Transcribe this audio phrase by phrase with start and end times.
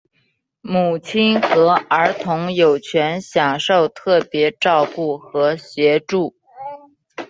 [0.63, 6.35] 母亲和儿童有权享受特别照顾和协助。